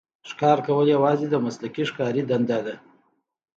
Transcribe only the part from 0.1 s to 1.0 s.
ښکار کول